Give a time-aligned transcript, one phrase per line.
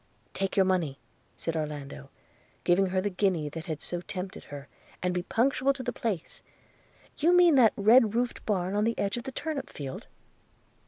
[0.33, 0.97] 'Take your money,'
[1.37, 2.09] said Orlando,
[2.63, 4.67] giving her the guinea that had so tempted her,
[5.03, 6.41] 'and be punctual to the place–
[7.19, 10.07] You mean that red roof'd barn on the edge of the turnip field?'